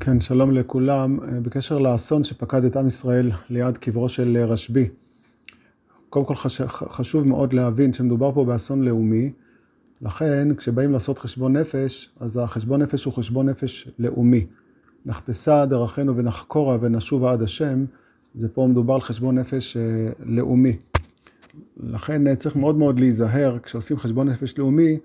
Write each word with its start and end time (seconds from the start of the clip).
כן, 0.00 0.20
שלום 0.20 0.50
לכולם. 0.50 1.18
בקשר 1.42 1.78
לאסון 1.78 2.24
שפקד 2.24 2.64
את 2.64 2.76
עם 2.76 2.86
ישראל 2.86 3.30
ליד 3.50 3.78
קברו 3.78 4.08
של 4.08 4.36
רשב"י. 4.36 4.88
קודם 6.10 6.24
כל 6.24 6.34
חש... 6.34 6.60
חשוב 6.66 7.28
מאוד 7.28 7.52
להבין 7.52 7.92
שמדובר 7.92 8.32
פה 8.34 8.44
באסון 8.44 8.82
לאומי, 8.82 9.32
לכן 10.02 10.54
כשבאים 10.54 10.92
לעשות 10.92 11.18
חשבון 11.18 11.56
נפש, 11.56 12.10
אז 12.20 12.36
החשבון 12.36 12.82
נפש 12.82 13.04
הוא 13.04 13.14
חשבון 13.14 13.48
נפש 13.48 13.88
לאומי. 13.98 14.46
נחפשה 15.06 15.66
דרכינו 15.66 16.16
ונחקורה 16.16 16.78
ונשובה 16.80 17.32
עד 17.32 17.42
השם, 17.42 17.84
זה 18.34 18.48
פה 18.48 18.66
מדובר 18.70 18.94
על 18.94 19.00
חשבון 19.00 19.38
נפש 19.38 19.76
אה, 19.76 20.10
לאומי. 20.24 20.76
לכן 21.76 22.26
אה, 22.26 22.36
צריך 22.36 22.56
מאוד 22.56 22.76
מאוד 22.76 23.00
להיזהר 23.00 23.58
כשעושים 23.62 23.98
חשבון 23.98 24.28
נפש 24.28 24.58
לאומי, 24.58 24.98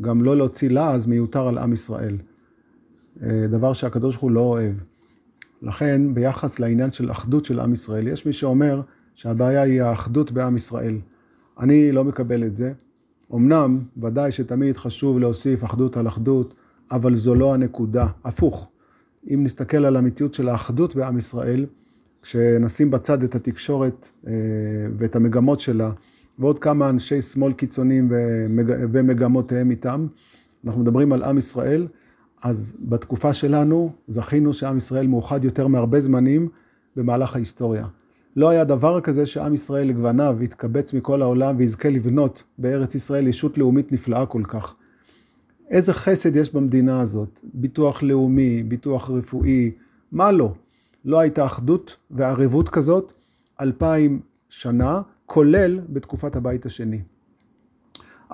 גם 0.00 0.22
לא 0.22 0.36
להוציא 0.36 0.70
לעז 0.70 1.06
מיותר 1.06 1.48
על 1.48 1.58
עם 1.58 1.72
ישראל. 1.72 2.16
אה, 3.22 3.46
דבר 3.46 3.72
שהקדוש 3.72 4.14
ברוך 4.14 4.22
הוא 4.22 4.30
לא 4.30 4.40
אוהב. 4.40 4.74
לכן, 5.62 6.14
ביחס 6.14 6.58
לעניין 6.58 6.92
של 6.92 7.10
אחדות 7.10 7.44
של 7.44 7.60
עם 7.60 7.72
ישראל, 7.72 8.08
יש 8.08 8.26
מי 8.26 8.32
שאומר 8.32 8.80
שהבעיה 9.14 9.62
היא 9.62 9.82
האחדות 9.82 10.32
בעם 10.32 10.56
ישראל. 10.56 10.98
אני 11.60 11.92
לא 11.92 12.04
מקבל 12.04 12.44
את 12.44 12.54
זה. 12.54 12.72
אמנם, 13.34 13.80
ודאי 14.02 14.32
שתמיד 14.32 14.76
חשוב 14.76 15.18
להוסיף 15.18 15.64
אחדות 15.64 15.96
על 15.96 16.08
אחדות, 16.08 16.54
אבל 16.90 17.14
זו 17.14 17.34
לא 17.34 17.54
הנקודה. 17.54 18.06
הפוך, 18.24 18.70
אם 19.34 19.40
נסתכל 19.44 19.84
על 19.84 19.96
המציאות 19.96 20.34
של 20.34 20.48
האחדות 20.48 20.96
בעם 20.96 21.18
ישראל, 21.18 21.66
כשנשים 22.22 22.90
בצד 22.90 23.22
את 23.22 23.34
התקשורת 23.34 24.08
אה, 24.26 24.32
ואת 24.98 25.16
המגמות 25.16 25.60
שלה, 25.60 25.90
ועוד 26.38 26.58
כמה 26.58 26.88
אנשי 26.88 27.22
שמאל 27.22 27.52
קיצוניים 27.52 28.08
ומגמותיהם 28.92 29.70
איתם, 29.70 30.06
אנחנו 30.64 30.80
מדברים 30.80 31.12
על 31.12 31.22
עם 31.22 31.38
ישראל, 31.38 31.86
אז 32.42 32.76
בתקופה 32.80 33.34
שלנו 33.34 33.92
זכינו 34.08 34.52
שעם 34.52 34.76
ישראל 34.76 35.06
מאוחד 35.06 35.44
יותר 35.44 35.66
מהרבה 35.66 36.00
זמנים 36.00 36.48
במהלך 36.96 37.34
ההיסטוריה. 37.34 37.86
לא 38.36 38.48
היה 38.48 38.64
דבר 38.64 39.00
כזה 39.00 39.26
שעם 39.26 39.54
ישראל 39.54 39.88
לגווניו 39.88 40.38
יתקבץ 40.42 40.92
מכל 40.92 41.22
העולם 41.22 41.54
ויזכה 41.58 41.88
לבנות 41.88 42.42
בארץ 42.58 42.94
ישראל 42.94 43.28
ישות 43.28 43.58
לאומית 43.58 43.92
נפלאה 43.92 44.26
כל 44.26 44.42
כך. 44.44 44.74
איזה 45.70 45.92
חסד 45.92 46.36
יש 46.36 46.54
במדינה 46.54 47.00
הזאת, 47.00 47.40
ביטוח 47.54 48.02
לאומי, 48.02 48.62
ביטוח 48.62 49.10
רפואי, 49.10 49.70
מה 50.12 50.32
לא? 50.32 50.54
לא 51.04 51.20
הייתה 51.20 51.46
אחדות 51.46 51.96
וערבות 52.10 52.68
כזאת 52.68 53.12
אלפיים 53.60 54.20
שנה, 54.48 55.00
כולל 55.26 55.80
בתקופת 55.88 56.36
הבית 56.36 56.66
השני. 56.66 57.00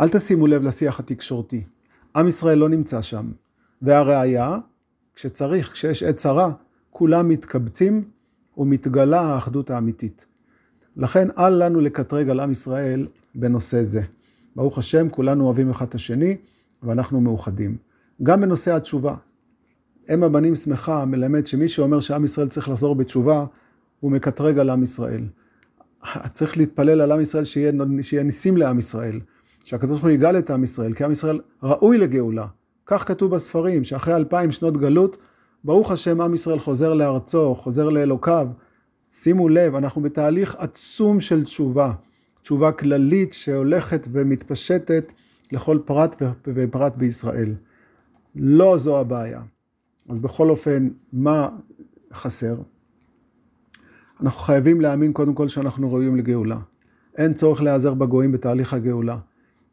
אל 0.00 0.08
תשימו 0.08 0.46
לב 0.46 0.62
לשיח 0.62 1.00
התקשורתי. 1.00 1.64
עם 2.16 2.28
ישראל 2.28 2.58
לא 2.58 2.68
נמצא 2.68 3.02
שם. 3.02 3.30
והראיה, 3.82 4.58
כשצריך, 5.14 5.72
כשיש 5.72 6.02
עת 6.02 6.16
צרה, 6.16 6.50
כולם 6.90 7.28
מתקבצים 7.28 8.04
ומתגלה 8.56 9.20
האחדות 9.20 9.70
האמיתית. 9.70 10.26
לכן 10.96 11.28
אל 11.38 11.64
לנו 11.64 11.80
לקטרג 11.80 12.30
על 12.30 12.40
עם 12.40 12.50
ישראל 12.50 13.06
בנושא 13.34 13.82
זה. 13.82 14.02
ברוך 14.56 14.78
השם, 14.78 15.08
כולנו 15.08 15.44
אוהבים 15.44 15.70
אחד 15.70 15.86
את 15.86 15.94
השני 15.94 16.36
ואנחנו 16.82 17.20
מאוחדים. 17.20 17.76
גם 18.22 18.40
בנושא 18.40 18.76
התשובה. 18.76 19.14
אם 20.14 20.22
הבנים 20.22 20.54
שמחה 20.54 21.04
מלמד 21.04 21.46
שמי 21.46 21.68
שאומר 21.68 22.00
שעם 22.00 22.24
ישראל 22.24 22.48
צריך 22.48 22.68
לחזור 22.68 22.94
בתשובה, 22.94 23.44
הוא 24.00 24.12
מקטרג 24.12 24.58
על 24.58 24.70
עם 24.70 24.82
ישראל. 24.82 25.24
צריך 26.32 26.56
להתפלל 26.56 27.00
על 27.00 27.12
עם 27.12 27.20
ישראל 27.20 27.44
שיהיה, 27.44 27.72
שיהיה 28.02 28.22
ניסים 28.22 28.56
לעם 28.56 28.78
ישראל, 28.78 29.20
שהקדוש 29.64 29.90
ברוך 29.90 30.02
הוא 30.02 30.10
יגאל 30.10 30.38
את 30.38 30.50
עם 30.50 30.64
ישראל, 30.64 30.92
כי 30.92 31.04
עם 31.04 31.12
ישראל 31.12 31.40
ראוי 31.62 31.98
לגאולה. 31.98 32.46
כך 32.90 33.08
כתוב 33.08 33.34
בספרים, 33.34 33.84
שאחרי 33.84 34.14
אלפיים 34.14 34.52
שנות 34.52 34.76
גלות, 34.76 35.16
ברוך 35.64 35.90
השם 35.90 36.20
עם 36.20 36.34
ישראל 36.34 36.58
חוזר 36.58 36.94
לארצו, 36.94 37.54
חוזר 37.54 37.88
לאלוקיו. 37.88 38.48
שימו 39.10 39.48
לב, 39.48 39.74
אנחנו 39.74 40.02
בתהליך 40.02 40.56
עצום 40.58 41.20
של 41.20 41.44
תשובה, 41.44 41.92
תשובה 42.42 42.72
כללית 42.72 43.32
שהולכת 43.32 44.08
ומתפשטת 44.12 45.12
לכל 45.52 45.78
פרט 45.84 46.22
ופרט 46.46 46.96
בישראל. 46.96 47.54
לא 48.34 48.78
זו 48.78 48.98
הבעיה. 48.98 49.42
אז 50.08 50.20
בכל 50.20 50.50
אופן, 50.50 50.88
מה 51.12 51.48
חסר? 52.12 52.56
אנחנו 54.20 54.40
חייבים 54.40 54.80
להאמין 54.80 55.12
קודם 55.12 55.34
כל 55.34 55.48
שאנחנו 55.48 55.92
ראויים 55.92 56.16
לגאולה. 56.16 56.58
אין 57.18 57.34
צורך 57.34 57.62
להיעזר 57.62 57.94
בגויים 57.94 58.32
בתהליך 58.32 58.74
הגאולה. 58.74 59.18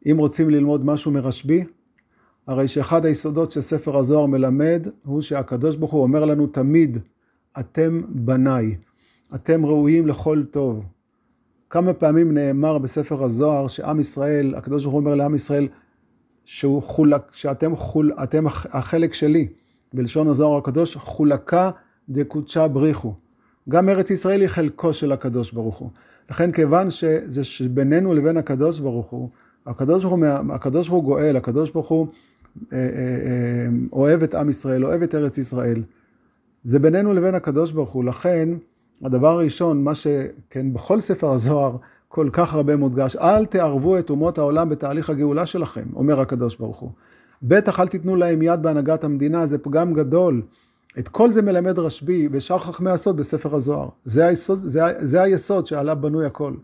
אם 0.06 0.16
רוצים 0.18 0.50
ללמוד 0.50 0.84
משהו 0.84 1.12
מרשב"י, 1.12 1.64
הרי 2.46 2.68
שאחד 2.68 3.04
היסודות 3.04 3.50
שספר 3.50 3.96
הזוהר 3.96 4.26
מלמד 4.26 4.86
הוא 5.04 5.22
שהקדוש 5.22 5.76
ברוך 5.76 5.92
הוא 5.92 6.02
אומר 6.02 6.24
לנו 6.24 6.46
תמיד, 6.46 6.98
אתם 7.60 8.02
בניי, 8.08 8.76
אתם 9.34 9.66
ראויים 9.66 10.06
לכל 10.06 10.42
טוב. 10.50 10.84
כמה 11.70 11.92
פעמים 11.92 12.34
נאמר 12.34 12.78
בספר 12.78 13.24
הזוהר 13.24 13.68
שעם 13.68 14.00
ישראל, 14.00 14.54
הקדוש 14.54 14.82
ברוך 14.82 14.92
הוא 14.92 15.00
אומר 15.00 15.14
לעם 15.14 15.34
ישראל, 15.34 15.68
שהוא 16.44 16.82
חולק, 16.82 17.22
שאתם 17.32 17.76
חול, 17.76 18.12
אתם 18.22 18.44
החלק 18.46 19.14
שלי, 19.14 19.48
בלשון 19.92 20.28
הזוהר 20.28 20.58
הקדוש, 20.58 20.96
חולקה 20.96 21.70
דקודשה 22.08 22.68
בריחו. 22.68 23.14
גם 23.68 23.88
ארץ 23.88 24.10
ישראל 24.10 24.40
היא 24.40 24.48
חלקו 24.48 24.92
של 24.92 25.12
הקדוש 25.12 25.52
ברוך 25.52 25.76
הוא. 25.76 25.90
לכן 26.30 26.52
כיוון 26.52 26.90
שזה 26.90 27.44
שבינינו 27.44 28.14
לבין 28.14 28.36
הקדוש 28.36 28.80
ברוך 28.80 29.06
הוא, 29.06 29.30
הקדוש 29.66 30.04
ברוך 30.04 30.14
הוא, 30.14 30.52
הקדוש 30.54 30.88
ברוך 30.88 31.02
הוא 31.02 31.04
גואל, 31.04 31.36
הקדוש 31.36 31.70
ברוך 31.70 31.88
הוא 31.88 32.06
אוהב 33.92 34.22
את 34.22 34.34
עם 34.34 34.48
ישראל, 34.48 34.84
אוהב 34.84 35.02
את 35.02 35.14
ארץ 35.14 35.38
ישראל. 35.38 35.82
זה 36.64 36.78
בינינו 36.78 37.14
לבין 37.14 37.34
הקדוש 37.34 37.72
ברוך 37.72 37.90
הוא. 37.90 38.04
לכן, 38.04 38.48
הדבר 39.02 39.28
הראשון, 39.28 39.84
מה 39.84 39.94
שכן, 39.94 40.72
בכל 40.72 41.00
ספר 41.00 41.30
הזוהר 41.30 41.76
כל 42.08 42.28
כך 42.32 42.54
הרבה 42.54 42.76
מודגש, 42.76 43.16
אל 43.16 43.46
תערבו 43.46 43.98
את 43.98 44.10
אומות 44.10 44.38
העולם 44.38 44.68
בתהליך 44.68 45.10
הגאולה 45.10 45.46
שלכם, 45.46 45.84
אומר 45.96 46.20
הקדוש 46.20 46.56
ברוך 46.56 46.78
הוא. 46.78 46.90
בטח 47.42 47.80
אל 47.80 47.88
תיתנו 47.88 48.16
להם 48.16 48.42
יד 48.42 48.62
בהנהגת 48.62 49.04
המדינה, 49.04 49.46
זה 49.46 49.58
פגם 49.58 49.94
גדול. 49.94 50.42
את 50.98 51.08
כל 51.08 51.32
זה 51.32 51.42
מלמד 51.42 51.78
רשב"י 51.78 52.28
ושאר 52.32 52.58
חכמי 52.58 52.90
הסוד 52.90 53.16
בספר 53.16 53.54
הזוהר. 53.54 53.88
זה 54.04 54.26
היסוד, 54.26 54.64
זה, 54.64 54.80
זה 54.98 55.22
היסוד 55.22 55.66
שעליו 55.66 55.96
בנוי 56.00 56.26
הכל. 56.26 56.54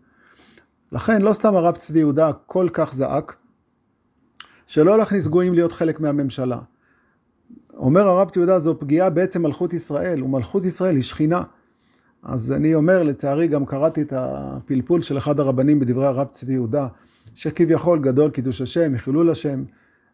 לכן 0.92 1.22
לא 1.22 1.32
סתם 1.32 1.54
הרב 1.54 1.74
צבי 1.74 1.98
יהודה 1.98 2.30
כל 2.46 2.68
כך 2.72 2.94
זעק, 2.94 3.36
שלא 4.66 4.98
להכניס 4.98 5.26
גויים 5.26 5.54
להיות 5.54 5.72
חלק 5.72 6.00
מהממשלה. 6.00 6.58
אומר 7.76 8.08
הרב 8.08 8.28
יהודה, 8.36 8.58
זו 8.58 8.78
פגיעה 8.78 9.10
בעצם 9.10 9.42
מלכות 9.42 9.72
ישראל, 9.72 10.22
ומלכות 10.22 10.64
ישראל 10.64 10.94
היא 10.94 11.02
שכינה. 11.02 11.42
אז 12.22 12.52
אני 12.52 12.74
אומר, 12.74 13.02
לצערי 13.02 13.48
גם 13.48 13.66
קראתי 13.66 14.02
את 14.02 14.12
הפלפול 14.16 15.02
של 15.02 15.18
אחד 15.18 15.40
הרבנים 15.40 15.80
בדברי 15.80 16.06
הרב 16.06 16.28
צבי 16.28 16.52
יהודה, 16.52 16.86
שכביכול 17.34 17.98
גדול 17.98 18.30
קידוש 18.30 18.60
השם, 18.60 18.98
חילול 18.98 19.30
השם. 19.30 19.64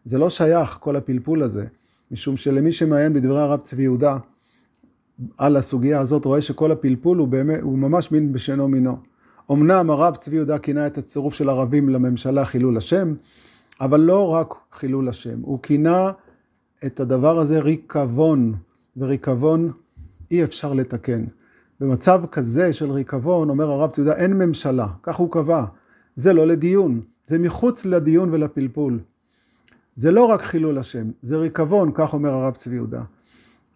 זה 0.05 0.17
לא 0.17 0.29
שייך, 0.29 0.77
כל 0.79 0.95
הפלפול 0.95 1.43
הזה, 1.43 1.65
משום 2.11 2.37
שלמי 2.37 2.71
שמעיין 2.71 3.13
בדברי 3.13 3.41
הרב 3.41 3.59
צבי 3.59 3.83
יהודה, 3.83 4.17
על 5.37 5.57
הסוגיה 5.57 5.99
הזאת, 5.99 6.25
רואה 6.25 6.41
שכל 6.41 6.71
הפלפול 6.71 7.17
הוא, 7.17 7.27
באמת, 7.27 7.61
הוא 7.61 7.77
ממש 7.77 8.11
מין 8.11 8.33
בשאינו 8.33 8.67
מינו. 8.67 8.97
אמנם 9.51 9.89
הרב 9.89 10.15
צבי 10.15 10.35
יהודה 10.35 10.59
כינה 10.59 10.87
את 10.87 10.97
הצירוף 10.97 11.33
של 11.33 11.49
ערבים 11.49 11.89
לממשלה 11.89 12.45
חילול 12.45 12.77
השם, 12.77 13.13
אבל 13.81 13.99
לא 13.99 14.27
רק 14.27 14.53
חילול 14.71 15.09
השם, 15.09 15.39
הוא 15.41 15.59
כינה 15.63 16.11
את 16.85 16.99
הדבר 16.99 17.39
הזה 17.39 17.59
ריקבון, 17.59 18.53
וריקבון 18.97 19.71
אי 20.31 20.43
אפשר 20.43 20.73
לתקן. 20.73 21.25
במצב 21.79 22.23
כזה 22.31 22.73
של 22.73 22.91
ריקבון, 22.91 23.49
אומר 23.49 23.71
הרב 23.71 23.91
ציודה, 23.91 24.13
אין 24.13 24.33
ממשלה, 24.33 24.87
כך 25.03 25.15
הוא 25.15 25.31
קבע. 25.31 25.65
זה 26.15 26.33
לא 26.33 26.47
לדיון, 26.47 27.01
זה 27.25 27.39
מחוץ 27.39 27.85
לדיון 27.85 28.29
ולפלפול. 28.33 28.99
זה 29.95 30.11
לא 30.11 30.25
רק 30.25 30.41
חילול 30.41 30.77
השם, 30.77 31.11
זה 31.21 31.37
ריקבון, 31.37 31.91
כך 31.93 32.13
אומר 32.13 32.29
הרב 32.29 32.53
צבי 32.53 32.75
יהודה. 32.75 33.03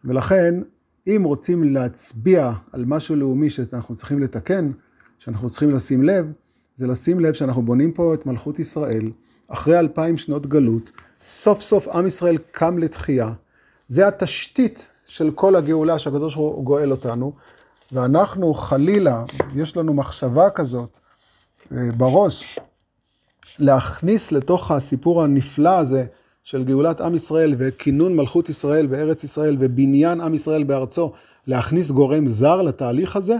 ולכן, 0.05 0.61
אם 1.07 1.21
רוצים 1.25 1.63
להצביע 1.63 2.51
על 2.71 2.85
משהו 2.85 3.15
לאומי 3.15 3.49
שאנחנו 3.49 3.95
צריכים 3.95 4.19
לתקן, 4.19 4.71
שאנחנו 5.19 5.49
צריכים 5.49 5.69
לשים 5.69 6.03
לב, 6.03 6.31
זה 6.75 6.87
לשים 6.87 7.19
לב 7.19 7.33
שאנחנו 7.33 7.61
בונים 7.61 7.91
פה 7.91 8.13
את 8.13 8.25
מלכות 8.25 8.59
ישראל, 8.59 9.03
אחרי 9.47 9.79
אלפיים 9.79 10.17
שנות 10.17 10.47
גלות, 10.47 10.91
סוף 11.19 11.61
סוף 11.61 11.87
עם 11.87 12.07
ישראל 12.07 12.37
קם 12.51 12.77
לתחייה. 12.77 13.29
זה 13.87 14.07
התשתית 14.07 14.87
של 15.05 15.31
כל 15.31 15.55
הגאולה 15.55 15.99
שהקדוש 15.99 16.35
ברוך 16.35 16.55
הוא 16.55 16.63
גואל 16.63 16.91
אותנו, 16.91 17.33
ואנחנו 17.91 18.53
חלילה, 18.53 19.23
יש 19.55 19.77
לנו 19.77 19.93
מחשבה 19.93 20.49
כזאת 20.49 20.99
אה, 21.71 21.77
בראש, 21.97 22.59
להכניס 23.59 24.31
לתוך 24.31 24.71
הסיפור 24.71 25.23
הנפלא 25.23 25.77
הזה 25.77 26.05
של 26.43 26.63
גאולת 26.63 27.01
עם 27.01 27.15
ישראל 27.15 27.55
וכינון 27.57 28.15
מלכות 28.15 28.49
ישראל 28.49 28.87
בארץ 28.87 29.23
ישראל 29.23 29.57
ובניין 29.59 30.21
עם 30.21 30.33
ישראל 30.33 30.63
בארצו, 30.63 31.11
להכניס 31.47 31.91
גורם 31.91 32.27
זר 32.27 32.61
לתהליך 32.61 33.15
הזה, 33.15 33.35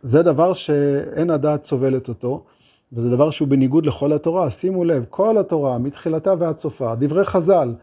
זה 0.00 0.22
דבר 0.22 0.52
שאין 0.52 1.30
הדעת 1.30 1.64
סובלת 1.64 2.08
אותו. 2.08 2.44
וזה 2.92 3.10
דבר 3.10 3.30
שהוא 3.30 3.48
בניגוד 3.48 3.86
לכל 3.86 4.12
התורה. 4.12 4.50
שימו 4.50 4.84
לב, 4.84 5.04
כל 5.10 5.38
התורה, 5.38 5.78
מתחילתה 5.78 6.34
ועד 6.38 6.58
סופה, 6.58 6.94
דברי 6.94 7.24
חז"ל, 7.24 7.74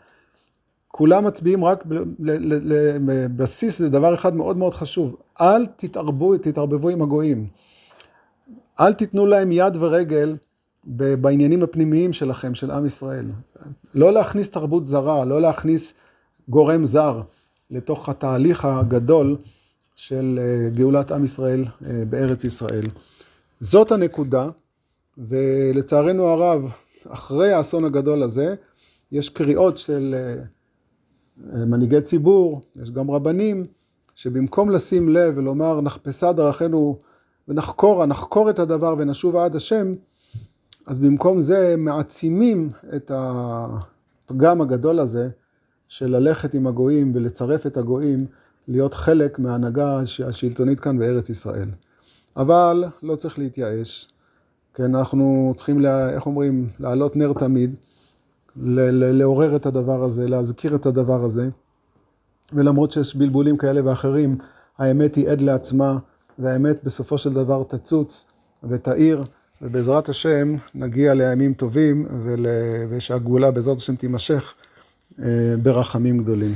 כולם 0.88 1.25
מצביעים 1.25 1.65
רק 1.65 1.83
לבסיס, 2.19 3.79
זה 3.79 3.89
דבר 3.89 4.13
אחד 4.13 4.35
מאוד 4.35 4.57
מאוד 4.57 4.73
חשוב. 4.73 5.15
אל 5.41 5.65
תתערבו, 5.65 6.38
תתערבבו 6.38 6.89
עם 6.89 7.01
הגויים. 7.01 7.47
אל 8.79 8.94
תיתנו 8.94 9.25
להם 9.25 9.51
יד 9.51 9.77
ורגל 9.79 10.35
בעניינים 10.85 11.63
הפנימיים 11.63 12.13
שלכם, 12.13 12.55
של 12.55 12.71
עם 12.71 12.85
ישראל. 12.85 13.25
לא 13.95 14.13
להכניס 14.13 14.50
תרבות 14.50 14.85
זרה, 14.85 15.25
לא 15.25 15.41
להכניס 15.41 15.94
גורם 16.50 16.85
זר 16.85 17.21
לתוך 17.71 18.09
התהליך 18.09 18.65
הגדול 18.65 19.38
של 19.95 20.39
אה, 20.41 20.69
גאולת 20.69 21.11
עם 21.11 21.23
ישראל 21.23 21.65
אה, 21.85 22.03
בארץ 22.09 22.44
ישראל. 22.44 22.83
זאת 23.59 23.91
הנקודה, 23.91 24.50
ולצערנו 25.18 26.27
הרב, 26.27 26.71
אחרי 27.10 27.51
האסון 27.51 27.86
הגדול 27.86 28.24
הזה, 28.24 28.56
יש 29.12 29.30
קריאות 29.30 29.77
של 29.77 30.15
אה, 30.15 31.65
מנהיגי 31.65 32.01
ציבור, 32.01 32.62
יש 32.81 32.92
גם 32.92 33.12
רבנים, 33.12 33.68
שבמקום 34.15 34.69
לשים 34.69 35.10
לב 35.10 35.33
ולומר 35.38 35.81
נחפשה 35.81 36.31
דרכנו 36.31 37.00
ונחקורה, 37.48 38.06
נחקור 38.06 38.50
את 38.50 38.60
הדבר 38.60 38.95
ונשוב 38.98 39.36
עד 39.36 39.56
השם, 39.56 39.94
אז 40.86 41.00
במקום 41.00 41.39
זה 41.39 41.75
מעצימים 41.77 42.69
את 42.95 43.12
הפגם 43.15 44.62
הגדול 44.62 45.00
הזה 45.00 45.30
של 45.88 46.07
ללכת 46.07 46.54
עם 46.54 46.68
הגויים 46.68 47.12
ולצרף 47.15 47.65
את 47.65 47.77
הגויים 47.77 48.25
להיות 48.68 48.94
חלק 48.94 49.39
מההנהגה 49.39 50.00
השלטונית 50.27 50.80
כאן 50.80 51.00
בארץ 51.00 51.30
ישראל. 51.30 51.69
אבל 52.38 52.83
לא 53.04 53.15
צריך 53.15 53.39
להתייאש, 53.39 54.12
כן, 54.74 54.96
אנחנו 54.96 55.54
צריכים, 55.56 55.80
לה, 55.80 56.10
איך 56.10 56.25
אומרים, 56.25 56.68
להעלות 56.80 57.16
נר 57.16 57.34
תמיד, 57.34 57.75
לעורר 58.56 59.56
את 59.56 59.66
הדבר 59.66 60.04
הזה, 60.04 60.28
להזכיר 60.28 60.75
את 60.75 60.86
הדבר 60.86 61.24
הזה, 61.24 61.50
ולמרות 62.54 62.92
שיש 62.92 63.16
בלבולים 63.16 63.58
כאלה 63.58 63.81
ואחרים, 63.86 64.38
האמת 64.78 65.16
היא 65.16 65.30
עד 65.30 65.42
לעצמה, 65.42 65.98
והאמת 66.40 66.84
בסופו 66.84 67.18
של 67.18 67.34
דבר 67.34 67.64
תצוץ 67.64 68.25
ותאיר, 68.64 69.24
ובעזרת 69.62 70.10
השם 70.10 70.56
נגיע 70.75 71.14
לימים 71.14 71.54
טובים 71.54 72.08
ושהגאולה 72.90 73.52
בעזרת 73.52 73.78
השם 73.78 73.96
תימשך 73.96 74.54
אה, 75.20 75.56
ברחמים 75.64 76.18
גדולים. 76.18 76.54